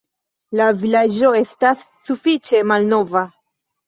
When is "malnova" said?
2.73-3.23